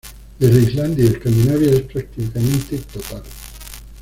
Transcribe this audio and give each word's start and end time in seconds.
Desde 0.39 0.61
Islandia 0.61 1.03
y 1.05 1.07
Escandinavia 1.09 1.73
es 1.73 1.81
prácticamente 1.83 2.75
total. 2.91 3.21